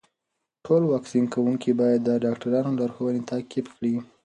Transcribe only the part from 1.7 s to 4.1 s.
باید د ډاکټرانو لارښوونې تعقیب کړي.